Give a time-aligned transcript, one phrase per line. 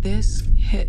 [0.00, 0.88] This hit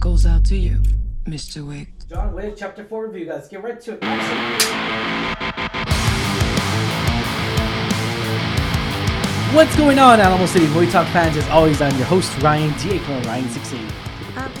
[0.00, 0.82] goes out to you,
[1.24, 1.66] Mr.
[1.66, 1.88] Wick.
[2.08, 3.48] John Wick, Chapter 4 review, guys.
[3.48, 5.06] Get right to it.
[9.54, 11.36] What's going on, Alamo City Movie Talk fans?
[11.36, 12.98] As always, I'm your host, Ryan, T.A.
[12.98, 14.05] Ryan680.
[14.36, 14.52] I'm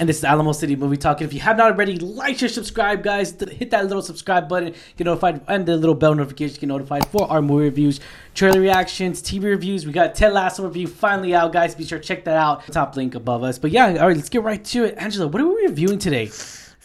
[0.00, 1.20] And this is Alamo City Movie Talk.
[1.20, 3.30] And if you have not already, like, share, subscribe, guys.
[3.30, 4.74] Hit that little subscribe button.
[4.96, 6.58] Get notified and the little bell notification.
[6.58, 8.00] Get notified for our movie reviews,
[8.34, 9.86] trailer reactions, TV reviews.
[9.86, 11.76] We got Ted Lasso review finally out, guys.
[11.76, 12.66] Be sure to check that out.
[12.72, 13.60] Top link above us.
[13.60, 14.96] But yeah, all right, let's get right to it.
[14.98, 16.30] Angela, what are we reviewing today?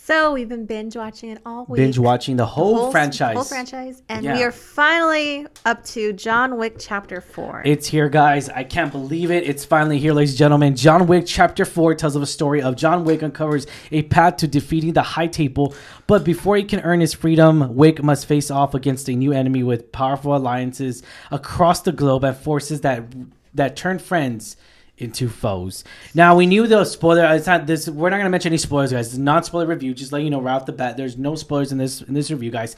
[0.10, 1.78] So we've been binge watching it all week.
[1.78, 3.36] Binge watching the whole, Whole- franchise.
[3.36, 4.02] Whole franchise.
[4.10, 4.38] And Yeah.
[4.38, 7.62] we are finally up to John Wick Chapter 4.
[7.64, 8.50] It's here, guys.
[8.50, 9.44] I can't believe it.
[9.48, 10.76] It's finally here, ladies and gentlemen.
[10.76, 14.48] John Wick Chapter 4 tells of a story of John Wick uncovers a path to
[14.48, 15.76] defeating the High Table.
[16.08, 19.62] But before he can earn his freedom, Wick must face off against a new enemy
[19.62, 23.04] with powerful alliances across the globe and forces that
[23.54, 24.58] that turn friends
[25.00, 25.84] into foes.
[26.14, 27.26] Now we knew the spoiler.
[27.34, 27.90] It's not this.
[27.90, 29.08] We're not gonna mention any spoilers, guys.
[29.08, 29.94] It's a non-spoiler review.
[29.94, 30.98] Just let you know right off the bat.
[30.98, 32.76] There's no spoilers in this in this review, guys.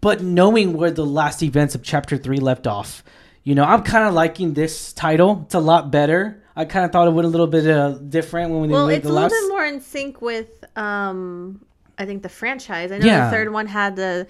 [0.00, 3.02] But knowing where the last events of Chapter Three left off,
[3.42, 5.42] you know, I'm kind of liking this title.
[5.46, 6.42] It's a lot better.
[6.56, 8.88] I kind of thought it would a little bit uh, different when we last well,
[8.90, 11.60] it's the a little bit more in sync with, um,
[11.98, 12.92] I think, the franchise.
[12.92, 13.24] I know Yeah.
[13.24, 14.28] the third one had the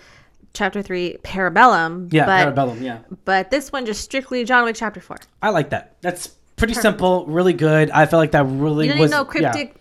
[0.55, 2.11] Chapter 3 Parabellum.
[2.13, 2.81] yeah, but, Parabellum.
[2.81, 5.19] Yeah, But this one just strictly John Wick Chapter 4.
[5.43, 5.97] I like that.
[6.01, 7.91] That's pretty simple, really good.
[7.91, 9.31] I felt like that really You don't was need no yeah.
[9.31, 9.77] cryptic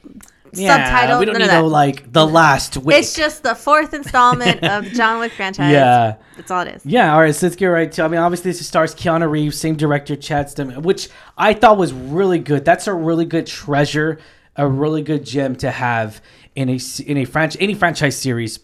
[0.53, 1.19] Yeah, subtitle.
[1.19, 2.77] We don't need no like the last.
[2.77, 2.97] Wick.
[2.97, 5.71] It's just the fourth installment of John Wick franchise.
[5.71, 6.16] Yeah.
[6.35, 6.85] That's all it is.
[6.85, 9.57] Yeah, all right, so let's get right to I mean, obviously, this stars Keanu Reeves,
[9.57, 12.66] same director, Chad Stahelski, which I thought was really good.
[12.66, 14.19] That's a really good treasure,
[14.55, 16.21] a really good gem to have
[16.55, 18.59] in a in a franchise any franchise series.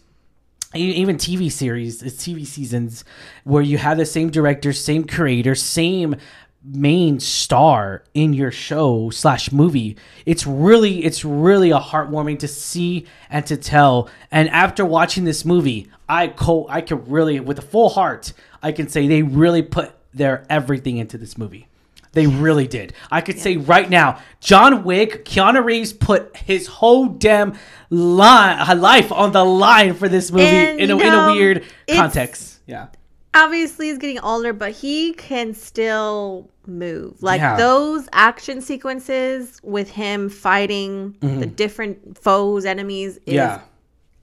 [0.72, 3.04] Even TV series, it's TV seasons,
[3.42, 6.14] where you have the same director, same creator, same
[6.62, 13.06] main star in your show slash movie it's really it's really a heartwarming to see
[13.30, 14.10] and to tell.
[14.30, 18.32] And after watching this movie i co i can really with a full heart
[18.62, 21.66] i can say they really put their everything into this movie.
[22.12, 22.92] They really did.
[23.10, 29.10] I could say right now john wick keanu reeves put his whole damn line, life
[29.10, 32.60] on the line for this movie And, in a, you in a weird context.
[32.66, 32.88] Yeah
[33.34, 37.22] obviously he's getting older, but he can still move.
[37.22, 37.56] Like Yeah.
[37.56, 43.34] those action sequences with him fighting the different foes, enemies is Mm-hmm.
[43.34, 43.60] yeah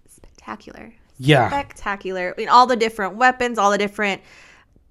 [0.09, 0.94] spectacular.
[1.19, 2.34] yeah Spectacular.
[2.35, 4.22] I mean, all the different weapons, all the different,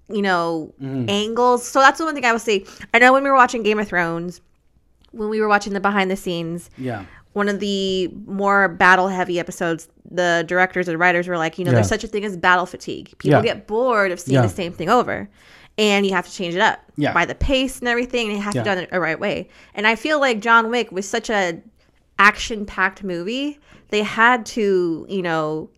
[0.08, 1.08] you know, Mm.
[1.10, 1.66] angles.
[1.66, 2.64] So that's the one thing I would say.
[2.94, 4.40] I know when we were watching Game of Thrones,
[5.12, 7.04] when we were watching the behind the scenes, yeah
[7.36, 11.70] one of the more battle heavy episodes, the directors and writers were like, you know,
[11.70, 11.74] Yeah.
[11.74, 13.12] there's such a thing as battle fatigue.
[13.18, 13.42] People Yeah.
[13.42, 14.40] get bored of seeing Yeah.
[14.40, 15.28] the same thing over.
[15.76, 17.12] And you have to change it up Yeah.
[17.12, 19.50] by the pace and everything, and it has to be done the right way.
[19.74, 21.60] And I feel like John Wick was such a
[22.18, 23.58] action packed movie.
[23.90, 25.68] They had to, you know,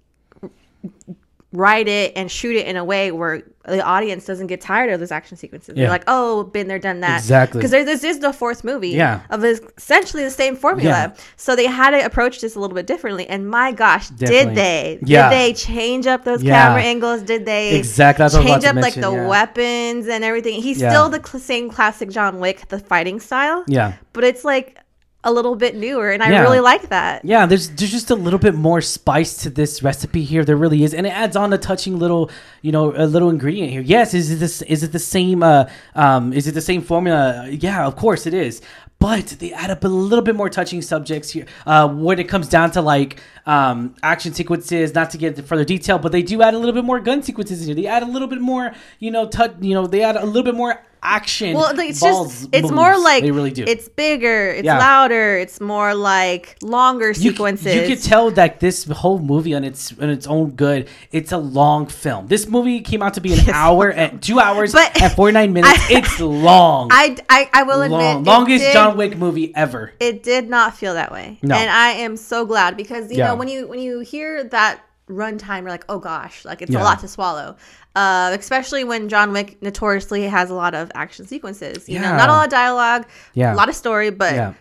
[1.52, 5.00] write it and shoot it in a way where the audience doesn't get tired of
[5.00, 5.76] those action sequences.
[5.76, 5.84] Yeah.
[5.84, 7.18] They're like, oh, been there, done that.
[7.20, 7.58] Exactly.
[7.58, 9.20] Because this is the fourth movie Yeah.
[9.30, 10.90] of this- essentially the same formula.
[10.90, 11.14] Yeah.
[11.36, 13.26] So they had to approach this a little bit differently.
[13.28, 14.44] And my gosh, Definitely.
[14.46, 14.98] did they?
[15.04, 15.30] Yeah.
[15.30, 17.22] Did they change up those camera angles?
[17.22, 20.60] Did they Exactly, that's what I was change up to like the weapons and everything?
[20.60, 23.64] He's still the cl- same classic John Wick, the fighting style.
[23.66, 24.78] yeah But it's like
[25.24, 27.24] a little bit newer, and I really like that.
[27.24, 30.44] Yeah, there's there's just a little bit more spice to this recipe here.
[30.44, 32.30] There really is, and it adds on a touching little,
[32.62, 33.80] you know, a little ingredient here.
[33.80, 34.62] Yes, is it this?
[34.62, 35.42] Is it the same?
[35.42, 37.48] Uh, um, is it the same formula?
[37.50, 38.62] Yeah, of course it is.
[39.00, 41.46] But they add up a little bit more touching subjects here.
[41.64, 45.64] Uh, when it comes down to like um, action sequences, not to get into further
[45.64, 47.74] detail, but they do add a little bit more gun sequences in here.
[47.76, 49.54] They add a little bit more, you know, touch.
[49.60, 51.54] You know, they add a little bit more action.
[51.54, 53.64] Well, it's balls just it's more like they really do.
[53.66, 54.78] It's bigger, it's Yeah.
[54.78, 57.74] louder, it's more like longer sequences.
[57.74, 60.88] You could tell that this whole movie on its on its own good.
[61.12, 62.26] It's a long film.
[62.28, 63.50] This movie came out to be an Yes.
[63.54, 65.78] hour and two hours But- and forty nine minutes.
[65.90, 66.88] I- it's long.
[66.92, 68.22] I, I, I will admit, long.
[68.22, 69.92] it Longest did- John Wick movie ever.
[70.00, 71.54] it did not feel that way No.
[71.54, 73.28] and i am so glad because you Yeah.
[73.28, 76.82] know when you when you hear that runtime you're like oh gosh like it's Yeah.
[76.82, 77.56] a lot to swallow
[77.96, 82.16] uh, especially when john wick notoriously has a lot of action sequences you know Yeah.
[82.16, 83.54] not a lot of dialogue Yeah.
[83.54, 84.54] a lot of story but Yeah.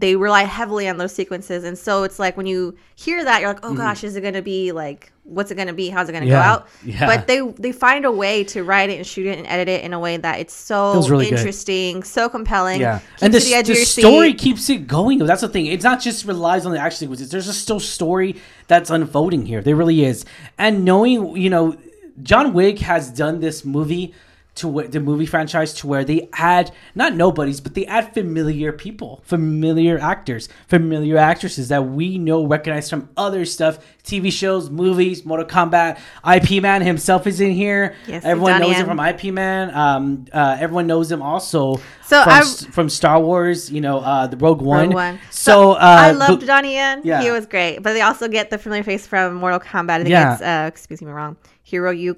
[0.00, 3.50] They rely heavily on those sequences and so it's like when you hear that you're
[3.50, 3.74] like Mm-hmm.
[3.74, 6.12] oh gosh is it going to be like what's it going to be how's it
[6.12, 7.06] going to go out Yeah.
[7.06, 9.84] but they they find a way to write it and shoot it and edit it
[9.84, 11.38] in a way that it's so really good.
[11.38, 15.18] interesting so compelling Yeah, and the, the the story keeps it going.
[15.18, 15.66] That's the thing.
[15.66, 17.30] It's not just relies on the action sequences.
[17.30, 18.36] There's a still story
[18.66, 19.60] that's unfolding here.
[19.60, 20.24] There really is.
[20.58, 21.76] And knowing, you know,
[22.22, 24.14] John Wick has done this movie
[24.60, 28.72] to wh- the movie franchise to where they add not nobodies, but they add familiar
[28.72, 35.24] people, familiar actors, familiar actresses that we know recognize from other stuff, TV shows, movies,
[35.24, 35.98] Mortal Kombat.
[36.26, 37.94] Ip Man himself is in here.
[38.06, 39.74] Yes, everyone knows him from Ip Man.
[39.74, 42.42] Um, uh, everyone knows him also So from, I-
[42.72, 43.70] from Star Wars.
[43.70, 44.86] You know, uh, the Rogue One.
[44.86, 45.18] Rogue One.
[45.30, 47.02] So, uh, I loved Donnie Yen.
[47.04, 47.22] Yeah.
[47.22, 47.78] He was great.
[47.80, 49.90] But they also get the familiar face from Mortal Kombat.
[49.90, 50.32] I think Yeah.
[50.34, 51.36] it's, uh, excuse me, wrong.
[51.62, 52.16] Hiro Yu-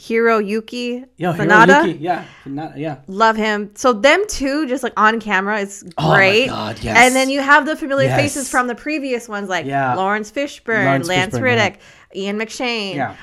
[0.00, 1.82] Hiroyuki Yo, Sanada.
[1.84, 2.96] Hiroyuki, yeah, Sanada, yeah.
[3.06, 3.70] Love him.
[3.74, 5.94] So them two, just like on camera, is great.
[5.98, 6.46] Oh my great.
[6.48, 6.96] God, yes.
[6.98, 8.20] And then you have the familiar Yes.
[8.20, 9.94] faces from the previous ones, like Yeah.
[9.94, 11.80] Laurence Fishburne, Laurence Lance Fishburne, Reddick,
[12.14, 12.94] Ian McShane.
[12.94, 13.14] Yeah,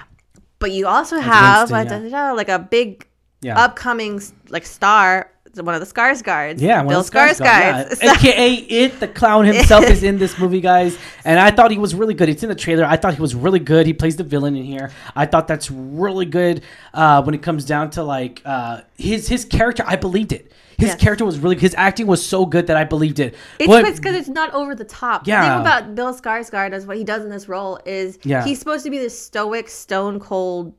[0.59, 2.09] But you also have Winston, yeah.
[2.09, 3.07] da- da- da, like a big
[3.41, 3.57] yeah.
[3.59, 5.31] upcoming like star,
[5.61, 6.59] one of the Skarsgårds.
[6.61, 8.11] Yeah, Bill the Skarsgård, yeah.
[8.13, 10.97] aka it, the clown himself is in this movie, guys.
[11.25, 12.29] And I thought he was really good.
[12.29, 12.85] It's in the trailer.
[12.85, 13.85] I thought he was really good.
[13.85, 14.91] He plays the villain in here.
[15.15, 16.61] I thought that's really good.
[16.93, 20.51] Uh, when it comes down to like uh, his his character, I believed it.
[20.77, 21.01] His Yes.
[21.01, 23.33] character was really his acting was so good that I believed it.
[23.59, 25.23] It's because it's not over the top.
[25.25, 25.41] The Yeah.
[25.41, 28.43] thing about Bill Skarsgård is what he does in this role is Yeah.
[28.43, 30.73] he's supposed to be this stoic, stone cold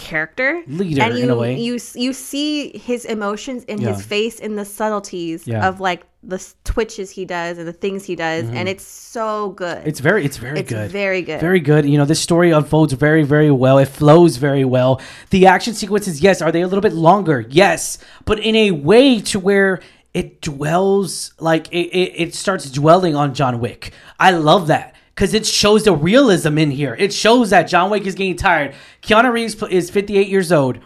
[0.00, 1.58] character, Leader, and you, in a way.
[1.58, 3.88] You you see his emotions in Yeah.
[3.92, 5.68] his face, in the subtleties Yeah.
[5.68, 9.78] of like the twitches he does and the things he does, and it's so good.
[9.78, 9.88] Mm-hmm.
[9.88, 10.90] It's very, it's very It's good.
[10.90, 11.40] very good.
[11.40, 11.82] Very good.
[11.86, 13.78] You know, this story unfolds very, very well.
[13.78, 15.00] It flows very well.
[15.30, 17.46] The action sequences, yes, are they a little bit longer?
[17.48, 19.80] Yes, but in a way to where
[20.12, 23.92] it dwells, like it, it, it starts dwelling on John Wick.
[24.18, 26.96] I love that because it shows the realism in here.
[26.98, 28.74] It shows that John Wick is getting tired.
[29.02, 30.78] Keanu Reeves is 58 years old,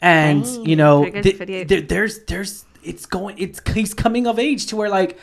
[0.00, 4.66] and you know, pretty good, th- there's, there's, it's going, it's he's coming of age
[4.66, 5.18] to where like.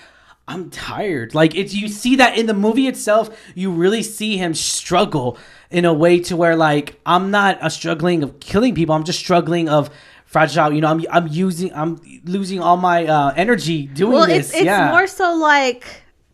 [0.50, 1.36] I'm tired.
[1.36, 5.38] Like it's you see that in the movie itself, you really see him struggle
[5.70, 8.96] in a way to where like I'm not a struggling of killing people.
[8.96, 9.90] I'm just struggling of
[10.26, 10.72] fragile.
[10.72, 14.52] You know, I'm I'm using I'm losing all my uh, energy doing well, this.
[14.52, 14.92] it's it's yeah.
[14.92, 15.84] more so like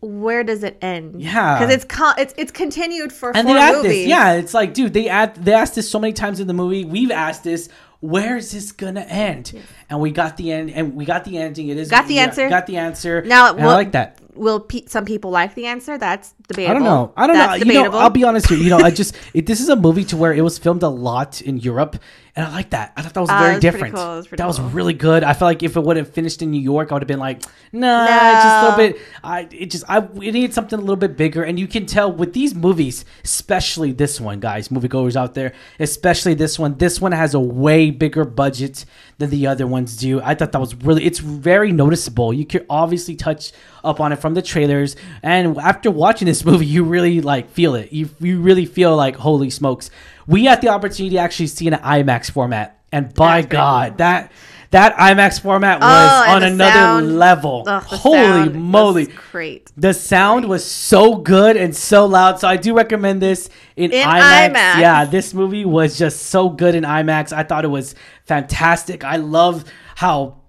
[0.04, 1.20] where does it end?
[1.20, 1.58] Yeah.
[1.58, 3.90] because it's con- it's it's continued for and four they add movies.
[3.90, 4.06] this.
[4.08, 6.84] Yeah, it's like, dude, they add they asked this so many times in the movie.
[6.84, 7.68] We've asked this.
[8.00, 9.54] Where is this gonna end?
[9.88, 11.68] And we got the end, and we got the ending.
[11.68, 12.50] It is Got the answer.
[12.50, 13.22] Got the answer.
[13.22, 14.18] Now, And I like that.
[14.34, 15.96] Will pe- some people like the answer?
[15.96, 16.70] That's debatable.
[16.70, 17.12] I don't know.
[17.16, 17.72] I don't That's know.
[17.72, 18.58] You know, I'll be honest here.
[18.58, 20.88] You know, I just it, this is a movie to where it was filmed a
[20.88, 21.96] lot in Europe,
[22.36, 22.92] and I like that.
[22.96, 23.94] I thought that was Ah, very was different.
[23.94, 24.04] cool.
[24.16, 25.22] Was that was really good.
[25.22, 27.20] I felt like if it would have finished in New York, I would have been
[27.20, 27.42] like,
[27.72, 28.76] nah, it's just a little No.
[28.92, 29.00] bit.
[29.22, 32.10] I it just I we need something a little bit bigger, and you can tell
[32.12, 36.76] with these movies, especially this one, guys, moviegoers out there, especially this one.
[36.78, 38.84] This one has a way bigger budget
[39.18, 40.20] than the other ones do.
[40.20, 41.04] I thought that was really.
[41.04, 42.32] It's very noticeable.
[42.32, 43.52] You could obviously touch
[43.84, 47.74] up on it from the trailers, and after watching this movie, you really like feel
[47.76, 47.92] it.
[47.92, 49.90] You you really feel like holy smokes.
[50.26, 53.98] We had the opportunity to actually see in an IMAX format, and by That's God,
[53.98, 54.32] that
[54.70, 57.64] that IMAX format oh, was Oh, on another sound- level.
[57.68, 59.06] Holy moly!
[59.30, 59.70] great.
[59.76, 62.40] The sound was so good and so loud.
[62.40, 64.48] So I do recommend this in, In IMAX.
[64.54, 64.80] IMAX.
[64.80, 67.32] Yeah, this movie was just so good in IMAX.
[67.32, 67.94] I thought it was
[68.24, 69.04] fantastic.
[69.04, 70.40] I love how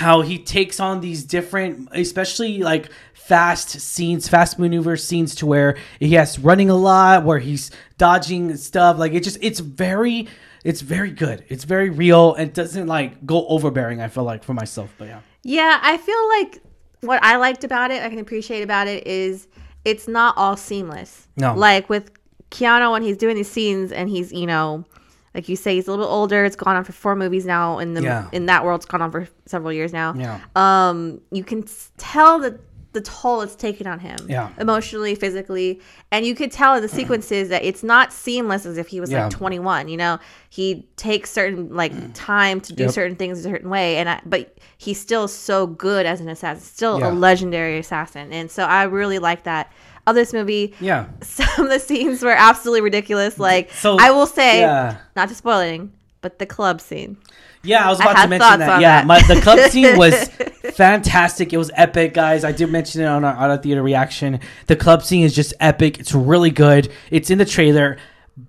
[0.00, 5.76] how he takes on these different especially like fast scenes fast maneuver scenes to where
[5.98, 10.26] he has running a lot where he's dodging stuff like it just it's very
[10.64, 14.54] it's very good it's very real and doesn't like go overbearing i feel like for
[14.54, 16.62] myself but yeah Yeah, I feel like
[17.00, 19.48] what I liked about it, I can appreciate about it is
[19.84, 21.28] it's not all seamless.
[21.36, 21.54] No.
[21.54, 22.10] Like with
[22.50, 24.84] Keanu when he's doing these scenes and he's, you know,
[25.34, 26.44] like you say, he's a little older.
[26.44, 27.78] It's gone on for four movies now.
[27.78, 28.28] In the Yeah.
[28.32, 30.14] in that world, it's gone on for several years now.
[30.16, 30.40] Yeah.
[30.56, 31.64] Um, you can
[31.98, 32.60] tell that
[32.92, 34.18] the toll it's taken on him.
[34.28, 34.48] Yeah.
[34.58, 38.88] Emotionally, physically, and you could tell in the sequences that it's not seamless as if
[38.88, 39.22] he was Yeah.
[39.26, 39.86] like 21.
[39.86, 40.18] You know,
[40.48, 42.92] he takes certain like time to do Yep.
[42.92, 46.64] certain things a certain way, and I, but he's still so good as an assassin,
[46.64, 47.10] still Yeah.
[47.10, 49.70] a legendary assassin, and so I really like that.
[50.10, 53.38] Of this movie, yeah some of the scenes were absolutely ridiculous.
[53.38, 54.96] Like So, I will say, yeah.
[55.16, 57.16] not to spoiling, but the club scene.
[57.62, 58.80] Yeah, I was I about to mention that.
[58.80, 59.06] Yeah, that.
[59.06, 60.28] my the club scene was
[60.74, 61.52] fantastic.
[61.52, 62.42] It was epic, guys.
[62.44, 64.40] I did mention it on our auto theater reaction.
[64.66, 65.98] The club scene is just epic.
[66.00, 66.90] It's really good.
[67.10, 67.98] It's in the trailer.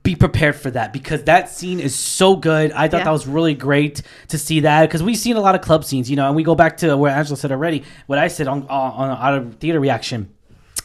[0.04, 2.72] Be prepared for that because that scene is so good.
[2.72, 3.04] I thought Yeah.
[3.06, 6.10] that was really great to see that because we've seen a lot of club scenes,
[6.10, 7.84] you know, and we go back to where Angela said already.
[8.08, 10.30] What I said on on, on out of theater reaction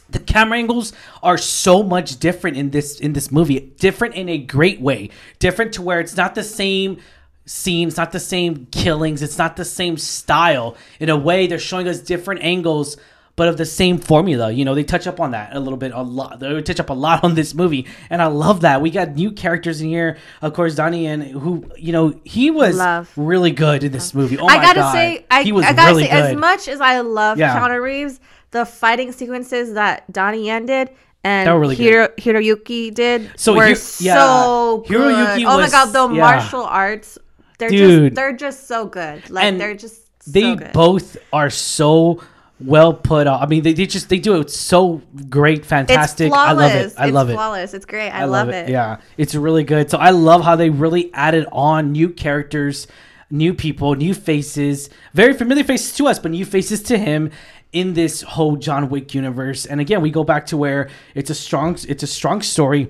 [0.09, 3.59] the camera angles are so much different in this in this movie.
[3.59, 5.09] Different in a great way.
[5.39, 6.99] Different to where it's not the same
[7.45, 9.21] scene it's not the same killings.
[9.21, 10.75] It's not the same style.
[10.99, 12.97] In a way they're showing us different angles
[13.37, 14.51] but of the same formula.
[14.51, 16.39] You know, they touch up on that a little bit, a lot.
[16.41, 18.81] They touch up a lot on this movie, and I love that.
[18.81, 20.17] We got new characters in here.
[20.41, 23.09] Of course, Donnie and who, you know, he was Love.
[23.15, 24.37] really good in this movie.
[24.37, 26.23] Oh my I gotta god, say, I, he was I gotta really say, good.
[26.31, 27.57] as much as I love Yeah.
[27.57, 28.19] Keanu Reeves,
[28.51, 30.89] the fighting sequences that Donnie Yen did
[31.23, 34.97] and really Hiro, Hiroyuki did So were Hi- yeah, so good.
[34.97, 36.21] Hiroyuki oh my god, the yeah.
[36.21, 37.17] martial arts,
[37.59, 38.13] they're Dude.
[38.13, 39.29] just they're just so good.
[39.29, 40.01] Like And they're just
[40.31, 40.73] they good.
[40.73, 42.21] both are so
[42.59, 43.41] well put on.
[43.41, 46.29] I mean, they, they just they do it so great, It's fantastic.
[46.29, 46.49] flawless.
[46.49, 46.93] I love it.
[46.97, 47.33] I it's love it.
[47.33, 47.73] flawless.
[47.73, 48.09] It's great.
[48.09, 48.69] I, love, it.
[48.69, 49.89] Yeah, it's really good.
[49.91, 52.87] So I love how they really added on new characters,
[53.29, 57.31] new people, new faces, very familiar faces to us, but new faces to him
[57.73, 59.65] in this whole John Wick universe.
[59.65, 62.89] And again, we go back to where it's a strong it's a strong story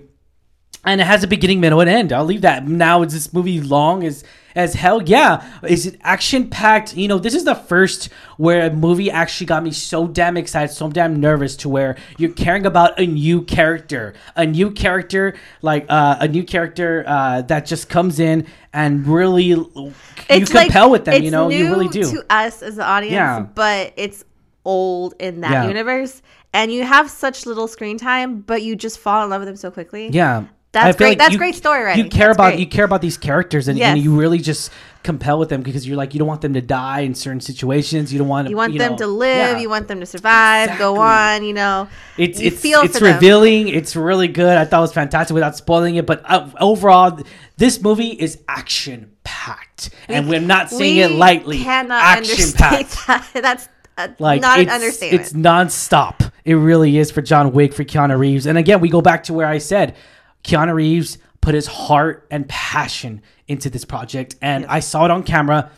[0.85, 2.13] and it has a beginning, middle, and end.
[2.13, 2.65] I'll leave that.
[2.65, 4.23] Now, is this movie long as
[4.57, 5.01] as hell?
[5.03, 5.45] Yeah.
[5.63, 6.97] Is it action packed?
[6.97, 10.73] You know, this is the first where a movie actually got me so damn excited,
[10.73, 15.85] so damn nervous to where you're caring about a new character, a new character, like
[15.89, 19.93] uh, a new character uh, that just comes in and really you
[20.27, 21.23] compel with them.
[21.23, 22.03] You know, you really do.
[22.11, 23.39] to us as the audience, Yeah.
[23.55, 24.23] but it's
[24.65, 25.67] old in that Yeah.
[25.67, 26.21] universe,
[26.53, 29.55] and you have such little screen time, but you just fall in love with them
[29.55, 30.09] so quickly.
[30.11, 30.43] Yeah.
[30.73, 32.03] That's great- that's great story writing.
[32.05, 32.59] You care That's about great.
[32.59, 33.95] you care about these characters and, Yes.
[33.95, 34.69] and you really just
[35.01, 38.11] compel with them because you're like you don't want them to die in certain situations.
[38.11, 39.53] You don't want You want them know- to live.
[39.55, 39.57] yeah.
[39.59, 40.77] You want them to survive.
[40.77, 41.43] Go on.
[41.45, 41.87] You know.
[42.17, 43.69] It's you it's it's revealing.
[43.69, 44.57] It's really good.
[44.57, 46.05] I thought it was fantastic without spoiling it.
[46.05, 47.17] But uh, overall,
[47.55, 51.63] this movie is action packed, and we're not saying we it lightly.
[51.63, 53.07] Cannot action packed.
[53.07, 53.25] that.
[53.33, 55.21] That's uh, Like not it's, an understatement.
[55.21, 56.31] It's nonstop.
[56.45, 58.45] It really is for John Wick, for Keanu Reeves.
[58.45, 59.95] And again, we go back to where I said
[60.43, 65.23] Keanu Reeves put his heart and passion into this project, and I saw it on
[65.23, 65.71] camera.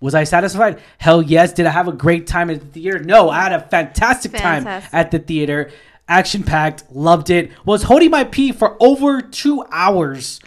[0.00, 0.80] Was I satisfied?
[0.98, 1.52] Hell yes.
[1.52, 2.98] Did I have a great time at the theater?
[2.98, 5.70] No, I had a fantastic, time at the theater.
[6.08, 7.52] Action packed, loved it.
[7.64, 10.40] Was holding my pee for over two hours.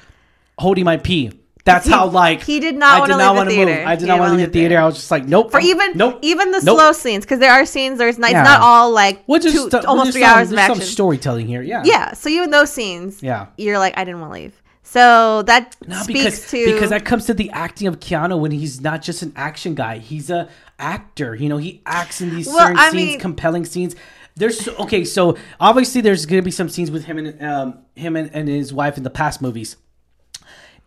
[0.58, 1.32] Holding my pee.
[1.66, 3.76] That's He- how like he did not did not leave the theater.
[3.80, 3.88] Move.
[3.88, 4.78] I did He not want to leave the theater.
[4.80, 5.50] I was just like, nope.
[5.52, 6.20] for I'm- even nope.
[6.22, 6.78] even the nope.
[6.78, 7.98] slow scenes because there are scenes.
[7.98, 8.30] There's not.
[8.32, 8.42] Yeah.
[8.42, 10.82] It's not all like Well, just two, almost three some- hours of there's action.
[10.82, 11.82] Some storytelling here, yeah.
[11.84, 12.14] Yeah.
[12.14, 13.48] So even those scenes, Yeah.
[13.58, 14.62] you're like, I didn't want to leave.
[14.84, 18.52] So that No, speaks because to because that comes to the acting of Keanu when
[18.52, 19.98] he's not just an action guy.
[19.98, 21.34] He's a actor.
[21.34, 23.96] You know, he acts in these Well, scenes, mean- compelling scenes.
[24.36, 28.30] There's okay, so obviously there's gonna be some scenes with him and um, him and,
[28.34, 29.78] and his wife in the past movies.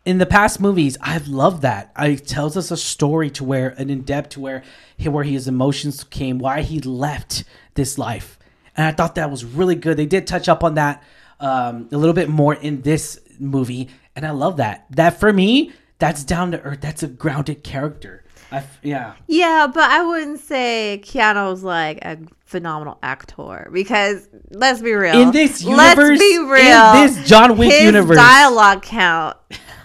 [0.08, 1.92] In the past movies, I've loved that.
[1.98, 4.62] It tells us a story to where an in depth to where
[4.96, 8.38] he, where his emotions came, why he left this life,
[8.74, 9.98] and I thought that was really good.
[9.98, 11.02] They did touch up on that
[11.40, 14.86] um, a little bit more in this movie, and I love that.
[14.92, 16.80] That for me, that's down to earth.
[16.80, 18.24] That's a grounded character.
[18.50, 19.12] I yeah.
[19.26, 25.20] Yeah, but I wouldn't say Keanu's like a phenomenal actor because let's be real.
[25.20, 28.16] In this let's universe- be in this John Wick his universe.
[28.16, 29.36] dialogue count.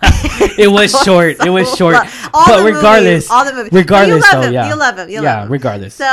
[0.58, 1.38] It was short.
[1.46, 1.96] it was short.
[2.34, 3.72] all but the movies, regardless, all the movies.
[3.72, 4.54] regardless, you love though, him.
[4.54, 5.10] yeah, You love him.
[5.10, 5.52] You yeah, love him.
[5.52, 5.94] regardless.
[5.96, 6.06] So,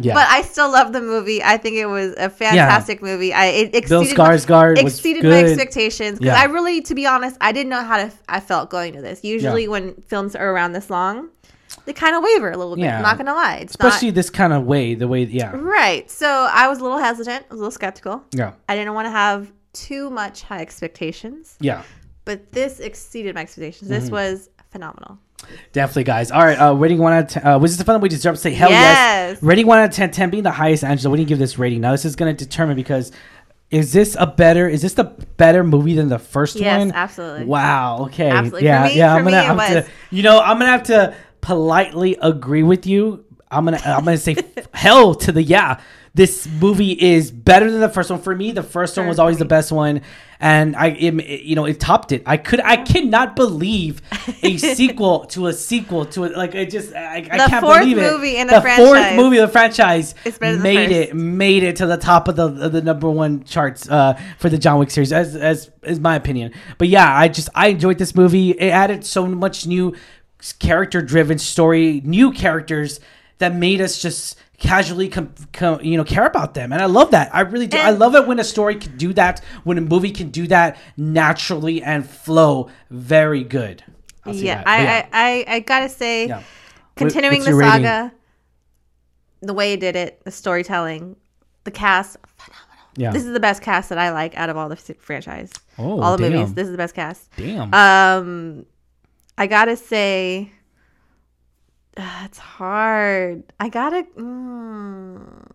[0.00, 0.14] yeah.
[0.14, 1.42] but I still love the movie.
[1.42, 3.32] I think it was a fantastic movie.
[3.32, 6.40] I it Bill exceeded my, exceeded my expectations because Yeah.
[6.40, 9.24] I really, to be honest, I didn't know how to I felt going to this.
[9.24, 9.68] Usually, Yeah.
[9.70, 11.28] when films are around this long,
[11.86, 12.84] they kind of waver a little bit.
[12.84, 12.96] Yeah.
[12.96, 13.56] I'm not gonna lie.
[13.56, 16.10] It's especially not this kind of way, the way, yeah, right.
[16.10, 17.44] So I was a little hesitant.
[17.48, 18.22] I was a little skeptical.
[18.32, 21.82] yeah, I didn't want to have too much high expectations, yeah.
[22.26, 23.90] But this exceeded my expectations.
[23.90, 24.00] Mm-hmm.
[24.00, 25.18] This was phenomenal.
[25.72, 26.30] Definitely, guys.
[26.30, 27.46] All right, uh, rating one out of ten.
[27.46, 29.32] Uh, was this the fun we deserve to say hell yes.
[29.34, 29.42] Yes.
[29.42, 30.84] Rating one out of 10, 10 being the highest.
[30.84, 31.80] Angela, what do you give this rating?
[31.80, 33.12] Now, this is going to determine because
[33.70, 34.68] is this a better?
[34.68, 36.88] Is this the better movie than the first Yes, one?
[36.88, 37.44] Yes, absolutely.
[37.46, 38.04] Wow.
[38.06, 38.30] Okay.
[38.30, 38.60] Absolutely.
[38.60, 38.84] For Yeah.
[38.86, 39.12] me- yeah.
[39.14, 39.68] for I'm gonna me, it have was.
[39.84, 39.90] to.
[40.10, 43.24] You know, I'm gonna have to politely agree with you.
[43.50, 43.80] I'm gonna.
[43.84, 44.36] I'm gonna say
[44.74, 45.80] hell to the yeah.
[46.16, 48.50] This movie is better than the first one for me.
[48.50, 50.00] The first one was always the best one,
[50.40, 52.22] and I, it, it- you know, it topped it.
[52.24, 54.00] I could, I cannot believe
[54.42, 56.34] a sequel to a sequel to it.
[56.34, 57.20] Like I just, I, I
[57.50, 58.10] can't believe it.
[58.12, 61.76] movie in the the fourth movie of the franchise is the made it, made it
[61.76, 64.90] to the top of the of the number one charts uh, for the John Wick
[64.90, 66.54] series, as as is my opinion.
[66.78, 68.52] But yeah, I just I enjoyed this movie.
[68.52, 69.94] It added so much new
[70.58, 73.00] character driven story, new characters
[73.38, 77.10] that made us just casually com- com- you know care about them and i love
[77.10, 79.80] that i really do i love it when a story can do that when a
[79.82, 83.84] movie can do that naturally and flow very good
[84.24, 84.66] Yeah, that.
[84.68, 85.06] I, yeah.
[85.12, 86.42] I, I, I gotta say, Yeah.
[86.96, 87.84] Continuing what's the your rating?
[87.84, 88.12] saga,
[89.42, 91.16] the way it did it, the storytelling,
[91.64, 92.88] the cast, phenomenal.
[92.96, 96.00] yeah This is the best cast that I like out of all the franchise, oh
[96.00, 96.38] all the damn.
[96.38, 96.54] movies.
[96.54, 97.28] This is the best cast.
[97.36, 98.64] damn Um,
[99.36, 100.50] I gotta say,
[101.96, 103.42] uh, it's hard.
[103.58, 104.06] I gotta.
[104.16, 105.50] Mm,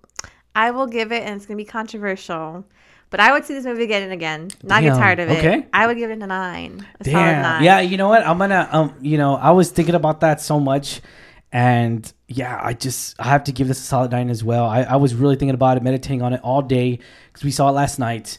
[0.56, 2.66] I will give it, and it's gonna be controversial.
[3.10, 4.50] But I would see this movie again and again.
[4.64, 5.40] Not get tired of it.
[5.40, 5.68] okay.
[5.74, 6.88] I would give it a nine.
[7.02, 7.42] A solid Damn.
[7.42, 7.64] nine.
[7.64, 8.26] Yeah, you know what?
[8.26, 11.02] I'm gonna um you know, I was thinking about that so much
[11.52, 14.66] and yeah, I just I have to give this a solid nine as well.
[14.66, 17.70] I, I was really thinking about it, meditating on it all day because we saw
[17.70, 18.38] it last night,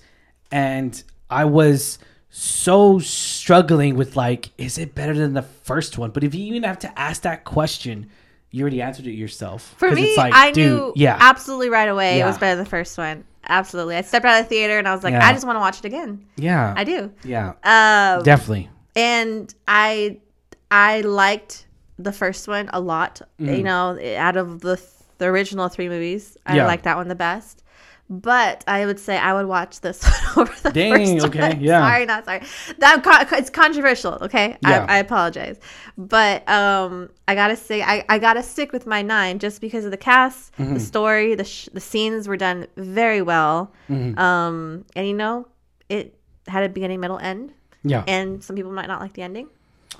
[0.50, 1.98] and I was
[2.34, 6.10] so struggling with like, is it better than the first one?
[6.10, 8.08] But if you even have to ask that question,
[8.50, 9.74] you already answered it yourself.
[9.76, 12.70] For me, like, I dude, knew yeah, absolutely right away it was better than the
[12.70, 13.24] first one.
[13.46, 13.96] Absolutely.
[13.96, 15.26] I stepped out of the theater and I was like, Yeah.
[15.28, 16.24] I just want to watch it again.
[16.36, 17.12] yeah, I do.
[17.24, 18.70] yeah, Um, definitely.
[18.96, 20.18] and I
[20.70, 21.66] I liked
[21.98, 23.20] the first one a lot.
[23.38, 24.80] You know, out of the
[25.18, 26.56] the original three movies, I Mm-hmm.
[26.58, 26.66] Yeah.
[26.66, 27.62] like that one the best.
[28.14, 30.04] But I would say I would watch this
[30.34, 31.60] one over the Dang, first okay, one.
[31.62, 31.80] yeah.
[31.80, 32.42] Sorry, not sorry.
[32.78, 34.18] That con- it's controversial.
[34.20, 34.84] Okay, Yeah.
[34.86, 35.58] I, I apologize,
[35.96, 39.92] but um, I gotta say I, I gotta stick with my nine just because of
[39.92, 40.74] the cast, Mm-hmm.
[40.74, 43.72] the story, the sh- the scenes were done very well.
[43.88, 44.18] Mm-hmm.
[44.18, 45.48] Um, and you know,
[45.88, 46.14] it
[46.46, 49.48] had a beginning, middle, end Yeah, and some people might not like the ending.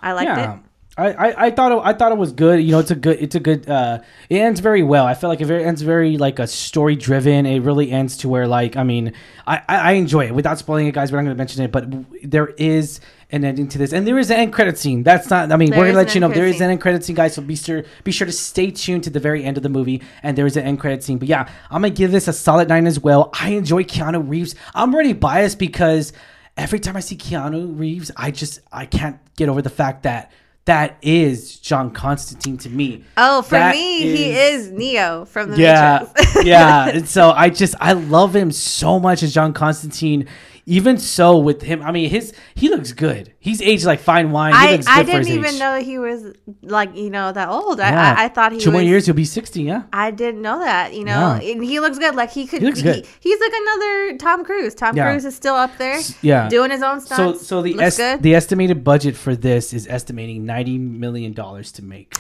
[0.01, 0.55] I liked yeah.
[0.57, 0.61] it.
[0.97, 2.63] I, I, I thought it, I thought it was good.
[2.63, 5.07] You know, it's a good it's a good uh it ends very well.
[5.07, 7.47] I feel like it very, ends very like a story driven.
[7.47, 9.15] It really ends to where like I mean
[9.47, 11.11] I, I, I enjoy it without spoiling it, guys.
[11.11, 11.87] We're not going to mention it, but
[12.23, 15.03] there is an ending to this, and there is an end credit scene.
[15.03, 15.51] That's not.
[15.51, 17.35] I mean, There we're gonna let you know there is an end credit scene, guys.
[17.35, 20.03] So be sure be sure to stay tuned to the very end of the movie,
[20.23, 21.17] and there is an end credit scene.
[21.17, 23.31] But yeah, I'm gonna give this a solid nine as well.
[23.33, 24.55] I enjoy Keanu Reeves.
[24.75, 26.13] I'm already biased because
[26.59, 30.31] every time I see Keanu Reeves, I just I can't get over the fact that
[30.65, 33.05] that is John Constantine to me.
[33.17, 36.45] Oh, for That me, he is Neo from the Yeah, Matrix.
[36.45, 36.89] yeah.
[36.89, 40.29] And so I just I love him so much as John Constantine.
[40.65, 43.35] Even so, with him, I mean, his he looks good.
[43.41, 44.53] He's aged like fine wine.
[44.55, 45.59] I, I didn't even age.
[45.59, 47.79] know he was like you know that old.
[47.79, 48.15] Yeah.
[48.17, 48.75] I, I I thought he two was.
[48.75, 49.63] more years he'll be sixty.
[49.65, 50.95] Yeah, I didn't know that.
[50.95, 51.51] You know, Yeah.
[51.53, 52.15] and he looks good.
[52.15, 52.61] Like he could.
[52.61, 53.05] He looks good.
[53.19, 54.77] he's like another Tom Cruise.
[54.77, 55.11] Tom Yeah.
[55.11, 56.01] Cruise is still up there.
[56.23, 56.49] yeah.
[56.49, 57.17] doing his own stuff.
[57.17, 57.73] so so the
[58.21, 62.15] the estimated budget for this is estimating ninety million dollars to make,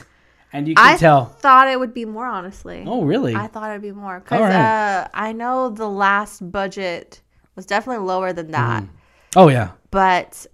[0.52, 1.25] and you can tell I tell.
[1.26, 2.26] thought it would be more.
[2.26, 3.37] Honestly, Oh, really?
[3.37, 4.52] I thought it'd be more because right.
[4.52, 7.20] uh, I know the last budget
[7.56, 8.88] was definitely lower than that, mm.
[9.36, 9.72] oh yeah.
[9.90, 10.46] but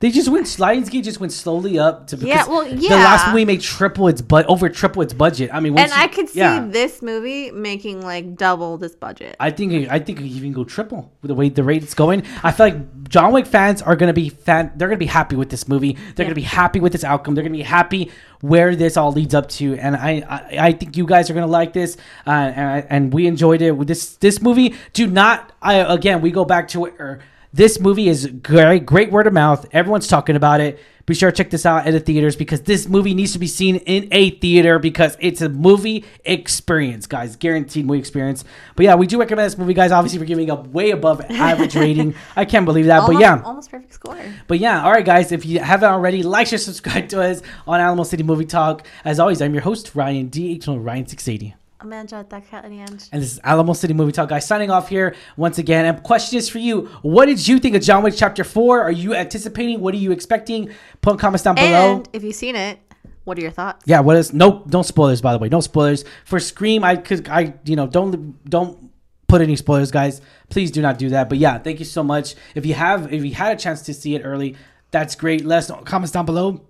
[0.00, 2.94] They just went Lionsgate just went slowly up to Yeah, well, The yeah.
[2.94, 5.50] last movie made triple its but over triple its budget.
[5.52, 6.66] I mean, and you- I could see yeah.
[6.66, 9.36] this movie making like double this budget.
[9.38, 12.22] I think I think it even go triple with the way the rate it's going.
[12.42, 14.72] I feel like John Wick fans are gonna be fan.
[14.74, 15.98] They're gonna be happy with this movie.
[16.16, 17.34] They're gonna be happy with this outcome.
[17.34, 18.10] They're gonna be happy
[18.40, 19.74] where this all leads up to.
[19.76, 21.98] And I I, I think you guys are gonna like this.
[22.26, 24.74] Uh, and and we enjoyed it with this this movie.
[24.94, 25.52] Do not.
[25.60, 26.94] I again we go back to it.
[26.98, 27.20] Or,
[27.52, 29.66] this movie is great, great word of mouth.
[29.72, 30.78] Everyone's talking about it.
[31.06, 33.48] Be sure to check this out at the theaters because this movie needs to be
[33.48, 37.34] seen in a theater because it's a movie experience, guys.
[37.34, 38.44] Guaranteed movie experience.
[38.76, 39.90] But yeah, we do recommend this movie, guys.
[39.90, 42.14] Obviously, we're giving a way above average rating.
[42.36, 43.42] I can't believe that, almost, but yeah.
[43.42, 44.16] almost perfect score.
[44.46, 45.32] But yeah, all right, guys.
[45.32, 48.86] If you haven't already, like, share, subscribe to us on Alamo City Movie Talk.
[49.04, 50.52] As always, I'm your host Ryan D.
[50.52, 50.68] H.
[50.68, 51.56] Ryan six eighty.
[51.80, 53.08] Amanda, that cat end.
[53.12, 54.46] And this is Alamo City Movie Talk, guys.
[54.46, 55.86] Signing off here once again.
[55.86, 58.82] And question is for you: What did you think of John Wick Chapter Four?
[58.82, 59.80] Are you anticipating?
[59.80, 60.70] What are you expecting?
[61.00, 61.96] Put comments down below.
[61.96, 62.78] And if you've seen it,
[63.24, 63.84] what are your thoughts?
[63.86, 64.32] yeah, what is?
[64.32, 65.20] No, no spoilers.
[65.20, 66.84] By the way, no spoilers for Scream.
[66.84, 68.90] I could, I, you know, don't, don't
[69.28, 70.20] put any spoilers, guys.
[70.48, 71.28] Please do not do that.
[71.28, 72.34] But yeah, thank you so much.
[72.54, 74.56] If you have, if you had a chance to see it early,
[74.90, 75.44] that's great.
[75.44, 75.76] Let us know.
[75.76, 76.66] Comments down below.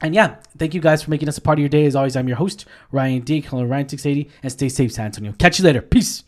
[0.00, 1.84] And yeah, thank you guys for making us a part of your day.
[1.84, 3.42] As always, I'm your host, Ryan D.
[3.42, 5.32] Calling Ryan680, and stay safe, San Antonio.
[5.38, 5.82] Catch you later.
[5.82, 6.24] Peace.